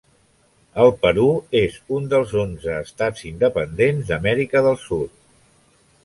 El 0.83 0.87
Perú 1.01 1.25
és 1.59 1.75
un 1.97 2.07
dels 2.13 2.33
onze 2.43 2.77
estats 2.85 3.27
independents 3.33 4.09
d'Amèrica 4.13 4.63
del 4.69 4.79
Sud. 4.87 5.13